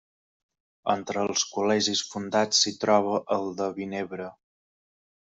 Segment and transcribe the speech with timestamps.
[0.93, 4.31] Entre els col·legis fundats s'hi troba el de Vinebre.